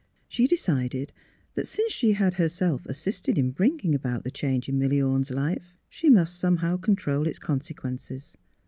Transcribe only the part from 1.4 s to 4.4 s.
that since she had herself assisted in bringing about the